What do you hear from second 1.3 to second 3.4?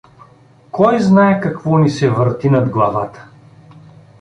какво ни се върти над главата.